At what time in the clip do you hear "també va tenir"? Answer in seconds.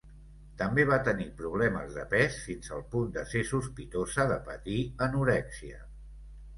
0.61-1.27